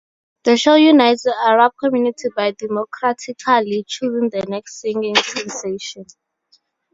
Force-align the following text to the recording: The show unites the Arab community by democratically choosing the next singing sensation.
The 0.45 0.57
show 0.57 0.73
unites 0.73 1.21
the 1.25 1.35
Arab 1.45 1.73
community 1.79 2.29
by 2.35 2.53
democratically 2.53 3.85
choosing 3.87 4.31
the 4.31 4.43
next 4.49 4.79
singing 4.81 5.13
sensation. 5.13 6.07